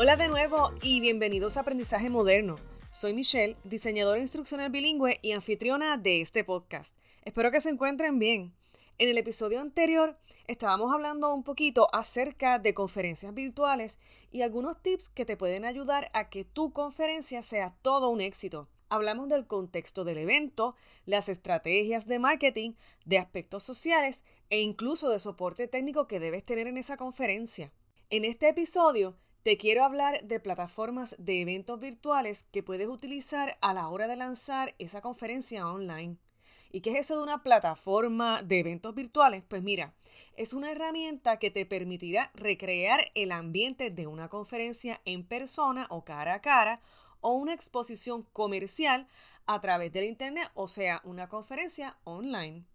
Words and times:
Hola 0.00 0.14
de 0.14 0.28
nuevo 0.28 0.70
y 0.80 1.00
bienvenidos 1.00 1.56
a 1.56 1.62
Aprendizaje 1.62 2.08
Moderno. 2.08 2.54
Soy 2.88 3.14
Michelle, 3.14 3.56
diseñadora 3.64 4.20
instruccional 4.20 4.70
bilingüe 4.70 5.18
y 5.22 5.32
anfitriona 5.32 5.96
de 5.96 6.20
este 6.20 6.44
podcast. 6.44 6.96
Espero 7.24 7.50
que 7.50 7.60
se 7.60 7.70
encuentren 7.70 8.20
bien. 8.20 8.54
En 8.98 9.08
el 9.08 9.18
episodio 9.18 9.60
anterior 9.60 10.16
estábamos 10.46 10.94
hablando 10.94 11.34
un 11.34 11.42
poquito 11.42 11.92
acerca 11.92 12.60
de 12.60 12.74
conferencias 12.74 13.34
virtuales 13.34 13.98
y 14.30 14.42
algunos 14.42 14.80
tips 14.80 15.08
que 15.08 15.24
te 15.24 15.36
pueden 15.36 15.64
ayudar 15.64 16.12
a 16.12 16.30
que 16.30 16.44
tu 16.44 16.72
conferencia 16.72 17.42
sea 17.42 17.74
todo 17.82 18.08
un 18.08 18.20
éxito. 18.20 18.68
Hablamos 18.90 19.28
del 19.28 19.48
contexto 19.48 20.04
del 20.04 20.18
evento, 20.18 20.76
las 21.06 21.28
estrategias 21.28 22.06
de 22.06 22.20
marketing, 22.20 22.74
de 23.04 23.18
aspectos 23.18 23.64
sociales 23.64 24.22
e 24.48 24.60
incluso 24.60 25.10
de 25.10 25.18
soporte 25.18 25.66
técnico 25.66 26.06
que 26.06 26.20
debes 26.20 26.44
tener 26.44 26.68
en 26.68 26.76
esa 26.76 26.96
conferencia. 26.96 27.72
En 28.10 28.24
este 28.24 28.48
episodio 28.48 29.16
te 29.42 29.56
quiero 29.56 29.84
hablar 29.84 30.22
de 30.24 30.40
plataformas 30.40 31.16
de 31.18 31.40
eventos 31.40 31.80
virtuales 31.80 32.44
que 32.50 32.62
puedes 32.62 32.88
utilizar 32.88 33.56
a 33.60 33.72
la 33.72 33.88
hora 33.88 34.06
de 34.06 34.16
lanzar 34.16 34.74
esa 34.78 35.00
conferencia 35.00 35.66
online. 35.66 36.16
¿Y 36.70 36.82
qué 36.82 36.90
es 36.90 36.96
eso 36.96 37.16
de 37.16 37.22
una 37.22 37.42
plataforma 37.42 38.42
de 38.42 38.58
eventos 38.58 38.94
virtuales? 38.94 39.42
Pues 39.48 39.62
mira, 39.62 39.94
es 40.36 40.52
una 40.52 40.70
herramienta 40.70 41.38
que 41.38 41.50
te 41.50 41.64
permitirá 41.64 42.30
recrear 42.34 43.10
el 43.14 43.32
ambiente 43.32 43.90
de 43.90 44.06
una 44.06 44.28
conferencia 44.28 45.00
en 45.06 45.24
persona 45.24 45.86
o 45.88 46.04
cara 46.04 46.34
a 46.34 46.40
cara 46.42 46.80
o 47.20 47.32
una 47.32 47.54
exposición 47.54 48.24
comercial 48.32 49.06
a 49.46 49.60
través 49.60 49.92
del 49.92 50.04
Internet, 50.04 50.50
o 50.54 50.68
sea, 50.68 51.00
una 51.04 51.28
conferencia 51.28 51.96
online. 52.04 52.66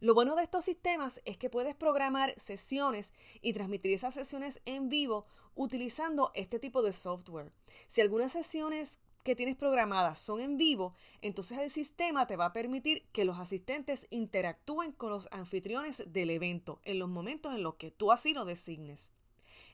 Lo 0.00 0.14
bueno 0.14 0.36
de 0.36 0.42
estos 0.42 0.64
sistemas 0.64 1.22
es 1.24 1.38
que 1.38 1.48
puedes 1.48 1.74
programar 1.74 2.34
sesiones 2.36 3.14
y 3.40 3.52
transmitir 3.52 3.92
esas 3.92 4.14
sesiones 4.14 4.60
en 4.66 4.88
vivo 4.88 5.24
utilizando 5.54 6.32
este 6.34 6.58
tipo 6.58 6.82
de 6.82 6.92
software. 6.92 7.50
Si 7.86 8.02
algunas 8.02 8.32
sesiones 8.32 9.00
que 9.24 9.34
tienes 9.34 9.56
programadas 9.56 10.20
son 10.20 10.40
en 10.40 10.56
vivo, 10.56 10.94
entonces 11.22 11.58
el 11.58 11.70
sistema 11.70 12.26
te 12.26 12.36
va 12.36 12.44
a 12.44 12.52
permitir 12.52 13.06
que 13.12 13.24
los 13.24 13.38
asistentes 13.38 14.06
interactúen 14.10 14.92
con 14.92 15.10
los 15.10 15.28
anfitriones 15.32 16.12
del 16.12 16.30
evento 16.30 16.78
en 16.84 16.98
los 16.98 17.08
momentos 17.08 17.54
en 17.54 17.62
los 17.62 17.74
que 17.76 17.90
tú 17.90 18.12
así 18.12 18.34
lo 18.34 18.44
designes. 18.44 19.12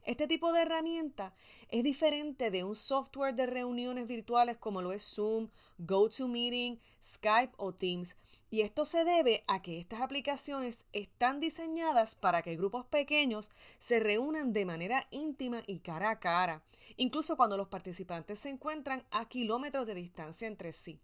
Este 0.05 0.27
tipo 0.27 0.53
de 0.53 0.63
herramienta 0.63 1.35
es 1.69 1.85
diferente 1.85 2.51
de 2.51 2.65
un 2.65 2.75
software 2.75 3.35
de 3.35 3.47
reuniones 3.47 4.07
virtuales 4.07 4.57
como 4.57 4.83
lo 4.83 4.93
es 4.93 5.03
Zoom, 5.15 5.49
GoToMeeting, 5.79 6.81
Skype 7.03 7.53
o 7.57 7.73
Teams. 7.73 8.17
Y 8.51 8.63
esto 8.63 8.85
se 8.85 9.05
debe 9.05 9.45
a 9.47 9.63
que 9.63 9.79
estas 9.79 10.01
aplicaciones 10.01 10.87
están 10.93 11.41
diseñadas 11.41 12.15
para 12.15 12.43
que 12.43 12.57
grupos 12.57 12.85
pequeños 12.87 13.51
se 13.79 14.01
reúnan 14.01 14.53
de 14.53 14.65
manera 14.65 15.07
íntima 15.11 15.63
y 15.67 15.79
cara 15.81 16.11
a 16.11 16.19
cara, 16.21 16.63
incluso 16.97 17.37
cuando 17.37 17.57
los 17.57 17.69
participantes 17.69 18.39
se 18.39 18.49
encuentran 18.49 19.05
a 19.11 19.29
kilómetros 19.29 19.87
de 19.87 19.95
distancia 19.95 20.49
entre 20.49 20.73
sí. 20.73 21.01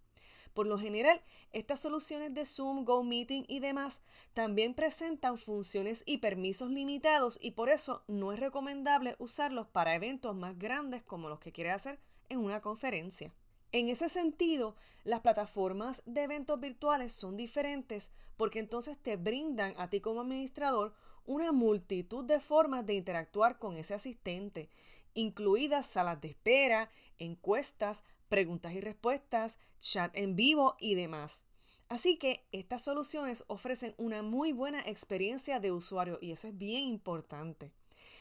Por 0.58 0.66
lo 0.66 0.76
general, 0.76 1.22
estas 1.52 1.78
soluciones 1.78 2.34
de 2.34 2.44
Zoom, 2.44 2.84
GoMeeting 2.84 3.44
y 3.46 3.60
demás 3.60 4.02
también 4.34 4.74
presentan 4.74 5.38
funciones 5.38 6.02
y 6.04 6.18
permisos 6.18 6.68
limitados 6.68 7.38
y 7.40 7.52
por 7.52 7.68
eso 7.68 8.02
no 8.08 8.32
es 8.32 8.40
recomendable 8.40 9.14
usarlos 9.20 9.68
para 9.68 9.94
eventos 9.94 10.34
más 10.34 10.58
grandes 10.58 11.04
como 11.04 11.28
los 11.28 11.38
que 11.38 11.52
quiere 11.52 11.70
hacer 11.70 12.00
en 12.28 12.40
una 12.40 12.60
conferencia. 12.60 13.32
En 13.70 13.88
ese 13.88 14.08
sentido, 14.08 14.74
las 15.04 15.20
plataformas 15.20 16.02
de 16.06 16.24
eventos 16.24 16.58
virtuales 16.58 17.12
son 17.12 17.36
diferentes 17.36 18.10
porque 18.36 18.58
entonces 18.58 18.98
te 18.98 19.14
brindan 19.14 19.74
a 19.78 19.88
ti 19.88 20.00
como 20.00 20.22
administrador 20.22 20.92
una 21.24 21.52
multitud 21.52 22.24
de 22.24 22.41
formas 22.41 22.84
de 22.84 22.94
interactuar 22.94 23.60
con 23.60 23.76
ese 23.76 23.94
asistente, 23.94 24.70
incluidas 25.14 25.86
salas 25.86 26.20
de 26.20 26.30
espera, 26.30 26.91
encuestas, 27.18 28.02
preguntas 28.28 28.72
y 28.72 28.81
respuestas, 28.81 29.59
chat 29.78 30.16
en 30.16 30.37
vivo 30.37 30.77
y 30.78 30.94
demás. 30.94 31.47
Así 31.89 32.19
que 32.19 32.47
estas 32.53 32.84
soluciones 32.84 33.44
ofrecen 33.49 33.94
una 33.97 34.22
muy 34.22 34.53
buena 34.53 34.81
experiencia 34.81 35.59
de 35.59 35.72
usuario 35.72 36.19
y 36.21 36.33
eso 36.33 36.49
es 36.49 36.59
bien 36.59 36.84
importante. 36.84 37.72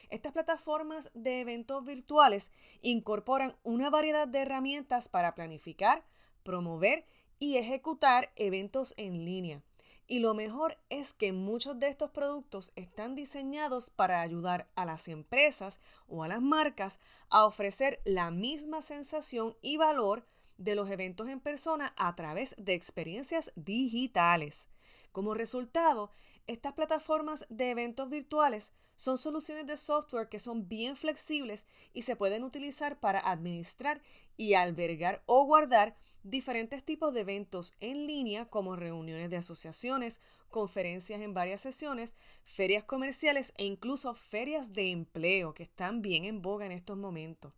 Estas 0.09 0.31
plataformas 0.31 1.11
de 1.13 1.41
eventos 1.41 1.83
virtuales 1.83 2.51
incorporan 2.81 3.57
una 3.63 3.89
variedad 3.89 4.27
de 4.27 4.39
herramientas 4.39 5.09
para 5.09 5.35
planificar, 5.35 6.05
promover 6.43 7.05
y 7.39 7.57
ejecutar 7.57 8.31
eventos 8.37 8.93
en 8.97 9.25
línea. 9.25 9.63
Y 10.09 10.19
lo 10.19 10.33
mejor 10.33 10.77
es 10.89 11.13
que 11.13 11.33
muchos 11.33 11.79
de 11.79 11.89
estos 11.89 12.11
productos 12.11 12.71
están 12.77 13.13
diseñados 13.13 13.89
para 13.89 14.21
ayudar 14.21 14.69
a 14.75 14.85
las 14.85 15.09
empresas 15.09 15.81
o 16.07 16.23
a 16.23 16.29
las 16.29 16.41
marcas 16.41 17.01
a 17.29 17.45
ofrecer 17.45 17.99
la 18.05 18.31
misma 18.31 18.81
sensación 18.81 19.57
y 19.61 19.75
valor 19.75 20.25
de 20.57 20.75
los 20.75 20.89
eventos 20.89 21.27
en 21.27 21.41
persona 21.41 21.93
a 21.97 22.15
través 22.15 22.55
de 22.57 22.73
experiencias 22.73 23.51
digitales. 23.55 24.69
Como 25.11 25.33
resultado, 25.33 26.09
estas 26.47 26.71
plataformas 26.71 27.45
de 27.49 27.71
eventos 27.71 28.09
virtuales 28.09 28.71
son 28.95 29.17
soluciones 29.17 29.67
de 29.67 29.75
software 29.75 30.29
que 30.29 30.39
son 30.39 30.69
bien 30.69 30.95
flexibles 30.95 31.67
y 31.93 32.03
se 32.03 32.15
pueden 32.15 32.43
utilizar 32.43 32.97
para 32.99 33.19
administrar 33.19 34.01
y 34.37 34.53
albergar 34.53 35.23
o 35.25 35.45
guardar 35.45 35.97
diferentes 36.23 36.83
tipos 36.83 37.13
de 37.13 37.21
eventos 37.21 37.75
en 37.79 38.07
línea 38.07 38.45
como 38.45 38.75
reuniones 38.75 39.29
de 39.29 39.37
asociaciones, 39.37 40.21
conferencias 40.49 41.21
en 41.21 41.33
varias 41.33 41.61
sesiones, 41.61 42.15
ferias 42.43 42.83
comerciales 42.83 43.53
e 43.57 43.65
incluso 43.65 44.13
ferias 44.13 44.73
de 44.73 44.91
empleo 44.91 45.53
que 45.53 45.63
están 45.63 46.01
bien 46.01 46.25
en 46.25 46.41
boga 46.41 46.65
en 46.65 46.71
estos 46.71 46.97
momentos. 46.97 47.53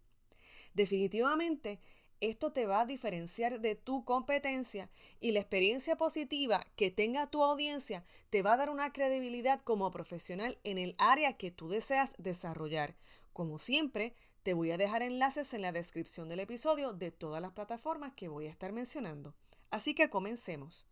Definitivamente, 0.73 1.79
esto 2.21 2.51
te 2.51 2.65
va 2.65 2.81
a 2.81 2.85
diferenciar 2.85 3.61
de 3.61 3.75
tu 3.75 4.03
competencia 4.03 4.89
y 5.21 5.31
la 5.31 5.39
experiencia 5.39 5.95
positiva 5.95 6.65
que 6.75 6.91
tenga 6.91 7.27
tu 7.27 7.43
audiencia 7.43 8.03
te 8.29 8.41
va 8.41 8.53
a 8.53 8.57
dar 8.57 8.69
una 8.69 8.91
credibilidad 8.91 9.61
como 9.61 9.89
profesional 9.89 10.57
en 10.63 10.77
el 10.77 10.95
área 10.97 11.37
que 11.37 11.51
tú 11.51 11.69
deseas 11.69 12.15
desarrollar. 12.17 12.95
Como 13.31 13.57
siempre, 13.57 14.15
te 14.43 14.53
voy 14.53 14.71
a 14.71 14.77
dejar 14.77 15.01
enlaces 15.01 15.53
en 15.53 15.61
la 15.61 15.71
descripción 15.71 16.29
del 16.29 16.39
episodio 16.39 16.93
de 16.93 17.11
todas 17.11 17.41
las 17.41 17.51
plataformas 17.51 18.13
que 18.13 18.27
voy 18.27 18.47
a 18.47 18.49
estar 18.49 18.71
mencionando. 18.71 19.35
Así 19.69 19.93
que 19.93 20.09
comencemos. 20.09 20.87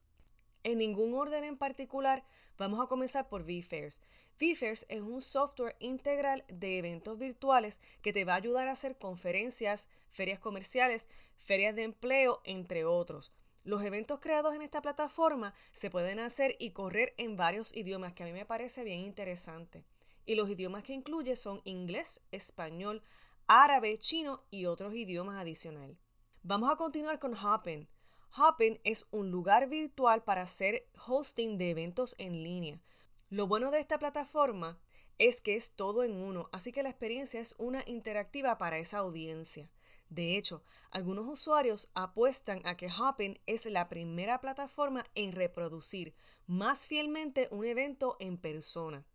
En 0.64 0.80
ningún 0.80 1.14
orden 1.14 1.44
en 1.44 1.58
particular, 1.58 2.26
vamos 2.58 2.84
a 2.84 2.88
comenzar 2.88 3.30
por 3.30 3.44
VFairs. 3.44 4.02
VFairs 4.40 4.86
es 4.90 5.02
un 5.02 5.22
software 5.22 5.78
integral 5.80 6.44
de 6.50 6.78
eventos 6.78 7.18
virtuales 7.18 7.80
que 8.02 8.12
te 8.12 8.26
va 8.26 8.34
a 8.34 8.38
ayudar 8.38 8.68
a 8.68 8.72
hacer 8.72 8.98
conferencias, 8.98 9.88
ferias 10.10 10.40
comerciales, 10.40 11.08
ferias 11.38 11.74
de 11.76 11.84
empleo, 11.84 12.42
entre 12.44 12.84
otros. 12.84 13.32
Los 13.64 13.82
eventos 13.84 14.20
creados 14.20 14.56
en 14.56 14.62
esta 14.62 14.82
plataforma 14.82 15.54
se 15.72 15.90
pueden 15.90 16.20
hacer 16.20 16.56
y 16.60 16.72
correr 16.72 17.14
en 17.18 17.38
varios 17.38 17.76
idiomas, 17.76 18.14
que 18.14 18.24
a 18.24 18.26
mí 18.26 18.34
me 18.34 18.46
parece 18.46 18.84
bien 18.84 19.02
interesante. 19.02 19.86
Y 20.26 20.36
los 20.36 20.50
idiomas 20.50 20.84
que 20.84 20.94
incluye 20.94 21.36
son 21.38 21.62
inglés, 21.64 22.26
español, 22.32 23.02
árabe, 23.48 23.98
chino 23.98 24.44
y 24.52 24.66
otros 24.66 24.94
idiomas 24.94 25.38
adicionales. 25.38 25.98
Vamos 26.44 26.72
a 26.72 26.76
continuar 26.76 27.20
con 27.20 27.34
Hopin. 27.34 27.90
Hopin 28.38 28.80
es 28.84 29.08
un 29.12 29.32
lugar 29.32 29.70
virtual 29.70 30.24
para 30.24 30.44
hacer 30.44 30.88
hosting 31.08 31.58
de 31.58 31.72
eventos 31.72 32.16
en 32.20 32.44
línea. 32.44 32.82
Lo 33.30 33.48
bueno 33.48 33.72
de 33.72 33.80
esta 33.80 34.00
plataforma 34.00 34.80
es 35.18 35.42
que 35.42 35.56
es 35.56 35.74
todo 35.74 36.04
en 36.04 36.16
uno, 36.16 36.50
así 36.52 36.72
que 36.72 36.84
la 36.84 36.90
experiencia 36.90 37.40
es 37.40 37.56
una 37.58 37.84
interactiva 37.88 38.58
para 38.58 38.78
esa 38.78 39.00
audiencia. 39.00 39.72
De 40.10 40.38
hecho, 40.38 40.64
algunos 40.92 41.28
usuarios 41.28 41.90
apuestan 41.94 42.62
a 42.66 42.78
que 42.78 42.90
Hopin 42.90 43.40
es 43.46 43.66
la 43.66 43.90
primera 43.90 44.40
plataforma 44.40 45.06
en 45.16 45.34
reproducir 45.34 46.14
más 46.46 46.88
fielmente 46.88 47.50
un 47.52 47.66
evento 47.66 48.16
en 48.20 48.38
persona. 48.38 49.06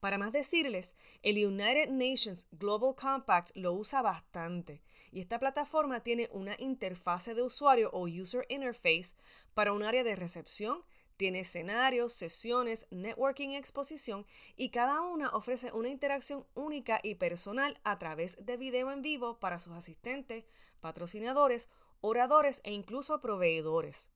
Para 0.00 0.16
más 0.16 0.32
decirles, 0.32 0.96
el 1.22 1.44
United 1.46 1.90
Nations 1.90 2.48
Global 2.52 2.94
Compact 2.94 3.50
lo 3.54 3.74
usa 3.74 4.00
bastante 4.00 4.82
y 5.12 5.20
esta 5.20 5.38
plataforma 5.38 6.02
tiene 6.02 6.28
una 6.32 6.56
interfase 6.58 7.34
de 7.34 7.42
usuario 7.42 7.90
o 7.92 8.08
user 8.08 8.46
interface 8.48 9.14
para 9.52 9.74
un 9.74 9.82
área 9.82 10.02
de 10.02 10.16
recepción, 10.16 10.82
tiene 11.18 11.40
escenarios, 11.40 12.14
sesiones, 12.14 12.86
networking 12.90 13.50
exposición 13.50 14.26
y 14.56 14.70
cada 14.70 15.02
una 15.02 15.28
ofrece 15.28 15.70
una 15.72 15.90
interacción 15.90 16.46
única 16.54 16.98
y 17.02 17.16
personal 17.16 17.78
a 17.84 17.98
través 17.98 18.46
de 18.46 18.56
video 18.56 18.90
en 18.90 19.02
vivo 19.02 19.38
para 19.38 19.58
sus 19.58 19.74
asistentes, 19.74 20.44
patrocinadores, 20.80 21.68
oradores 22.00 22.62
e 22.64 22.72
incluso 22.72 23.20
proveedores. 23.20 24.12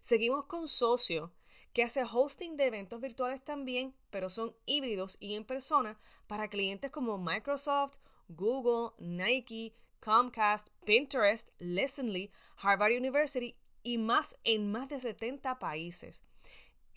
Seguimos 0.00 0.44
con 0.44 0.68
Socio, 0.68 1.32
que 1.78 1.84
hace 1.84 2.02
hosting 2.02 2.56
de 2.56 2.66
eventos 2.66 3.00
virtuales 3.00 3.40
también, 3.40 3.94
pero 4.10 4.30
son 4.30 4.52
híbridos 4.66 5.16
y 5.20 5.36
en 5.36 5.44
persona 5.44 5.96
para 6.26 6.48
clientes 6.48 6.90
como 6.90 7.18
Microsoft, 7.18 7.98
Google, 8.26 8.96
Nike, 8.98 9.76
Comcast, 10.00 10.70
Pinterest, 10.84 11.50
Listenly, 11.60 12.32
Harvard 12.56 12.96
University 12.96 13.54
y 13.84 13.96
más 13.98 14.40
en 14.42 14.72
más 14.72 14.88
de 14.88 14.98
70 14.98 15.60
países. 15.60 16.24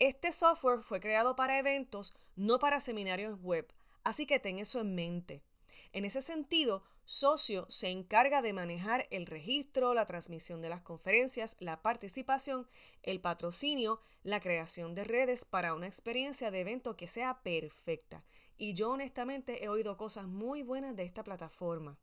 Este 0.00 0.32
software 0.32 0.80
fue 0.80 0.98
creado 0.98 1.36
para 1.36 1.60
eventos, 1.60 2.12
no 2.34 2.58
para 2.58 2.80
seminarios 2.80 3.40
web, 3.40 3.72
así 4.02 4.26
que 4.26 4.40
ten 4.40 4.58
eso 4.58 4.80
en 4.80 4.96
mente. 4.96 5.44
En 5.92 6.04
ese 6.06 6.22
sentido, 6.22 6.82
Socio 7.04 7.66
se 7.68 7.88
encarga 7.88 8.40
de 8.40 8.52
manejar 8.52 9.06
el 9.10 9.26
registro, 9.26 9.92
la 9.92 10.06
transmisión 10.06 10.62
de 10.62 10.70
las 10.70 10.80
conferencias, 10.80 11.56
la 11.58 11.82
participación, 11.82 12.66
el 13.02 13.20
patrocinio, 13.20 14.00
la 14.22 14.40
creación 14.40 14.94
de 14.94 15.04
redes 15.04 15.44
para 15.44 15.74
una 15.74 15.88
experiencia 15.88 16.50
de 16.50 16.60
evento 16.60 16.96
que 16.96 17.08
sea 17.08 17.42
perfecta. 17.42 18.24
Y 18.56 18.74
yo 18.74 18.90
honestamente 18.90 19.64
he 19.64 19.68
oído 19.68 19.96
cosas 19.96 20.26
muy 20.26 20.62
buenas 20.62 20.96
de 20.96 21.02
esta 21.02 21.24
plataforma. 21.24 21.98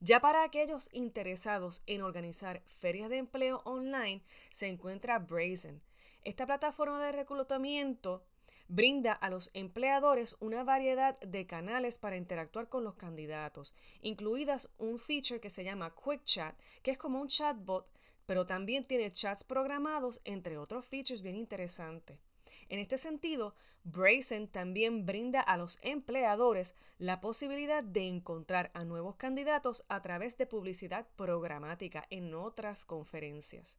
Ya 0.00 0.20
para 0.20 0.42
aquellos 0.42 0.88
interesados 0.92 1.82
en 1.86 2.02
organizar 2.02 2.62
ferias 2.66 3.10
de 3.10 3.18
empleo 3.18 3.60
online, 3.64 4.24
se 4.50 4.66
encuentra 4.66 5.18
Brazen. 5.18 5.82
Esta 6.22 6.46
plataforma 6.46 7.04
de 7.04 7.12
reclutamiento 7.12 8.24
brinda 8.68 9.12
a 9.12 9.30
los 9.30 9.50
empleadores 9.54 10.36
una 10.40 10.64
variedad 10.64 11.18
de 11.20 11.46
canales 11.46 11.98
para 11.98 12.16
interactuar 12.16 12.68
con 12.68 12.84
los 12.84 12.94
candidatos, 12.94 13.74
incluidas 14.00 14.70
un 14.78 14.98
feature 14.98 15.40
que 15.40 15.50
se 15.50 15.64
llama 15.64 15.94
Quick 15.94 16.22
Chat, 16.24 16.56
que 16.82 16.90
es 16.90 16.98
como 16.98 17.20
un 17.20 17.28
chatbot, 17.28 17.90
pero 18.26 18.46
también 18.46 18.84
tiene 18.84 19.10
chats 19.10 19.42
programados, 19.42 20.20
entre 20.24 20.56
otros 20.56 20.86
features 20.86 21.22
bien 21.22 21.36
interesantes. 21.36 22.18
En 22.68 22.78
este 22.78 22.96
sentido, 22.98 23.56
Brazen 23.82 24.46
también 24.46 25.04
brinda 25.04 25.40
a 25.40 25.56
los 25.56 25.80
empleadores 25.82 26.76
la 26.98 27.20
posibilidad 27.20 27.82
de 27.82 28.06
encontrar 28.06 28.70
a 28.74 28.84
nuevos 28.84 29.16
candidatos 29.16 29.84
a 29.88 30.00
través 30.02 30.38
de 30.38 30.46
publicidad 30.46 31.08
programática 31.16 32.06
en 32.10 32.32
otras 32.32 32.84
conferencias. 32.84 33.78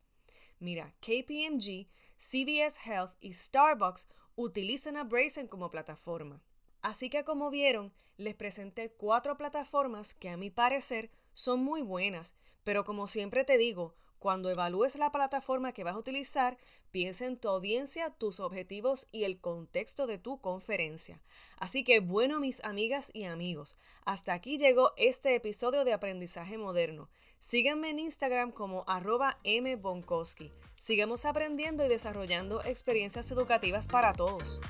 Mira, 0.60 0.94
KPMG, 1.00 1.88
CVS 2.18 2.80
Health 2.86 3.16
y 3.22 3.34
Starbucks 3.34 4.10
utilizan 4.36 4.98
a 4.98 5.04
Brazen 5.04 5.48
como 5.48 5.70
plataforma. 5.70 6.42
Así 6.82 7.10
que 7.10 7.24
como 7.24 7.50
vieron, 7.50 7.94
les 8.18 8.36
presenté 8.36 8.92
cuatro 8.92 9.38
plataformas 9.38 10.14
que 10.14 10.30
a 10.30 10.38
mi 10.38 10.50
parecer 10.50 11.12
son 11.34 11.64
muy 11.64 11.82
buenas, 11.82 12.36
pero 12.64 12.86
como 12.86 13.08
siempre 13.08 13.44
te 13.44 13.58
digo, 13.58 13.96
cuando 14.22 14.52
evalúes 14.52 14.98
la 14.98 15.12
plataforma 15.12 15.72
que 15.72 15.84
vas 15.84 15.96
a 15.96 15.98
utilizar, 15.98 16.60
piensa 16.92 17.26
en 17.26 17.38
tu 17.38 17.50
audiencia, 17.50 18.12
tus 18.12 18.40
objetivos 18.40 19.08
y 19.12 19.24
el 19.24 19.40
contexto 19.40 20.06
de 20.06 20.20
tu 20.20 20.40
conferencia. 20.40 21.20
Así 21.58 21.84
que 21.84 22.02
bueno, 22.02 22.40
mis 22.40 22.64
amigas 22.64 23.10
y 23.16 23.24
amigos, 23.24 23.78
hasta 24.06 24.34
aquí 24.34 24.60
llegó 24.60 24.92
este 24.96 25.34
episodio 25.34 25.84
de 25.86 25.94
Aprendizaje 25.94 26.60
Moderno. 26.60 27.10
Síganme 27.40 27.90
en 27.90 27.98
Instagram 27.98 28.52
como 28.52 28.84
arroba 28.86 29.40
mbonkowski. 29.44 30.52
Sigamos 30.78 31.26
aprendiendo 31.26 31.84
y 31.84 31.90
desarrollando 31.90 32.64
experiencias 32.64 33.32
educativas 33.32 33.88
para 33.88 34.14
todos. 34.14 34.62